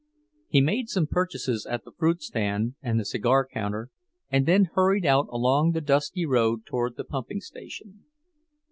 [0.47, 3.89] He made some purchases at the fruit stand and the cigar counter,
[4.31, 8.03] and then hurried out along the dusty road toward the pumping station.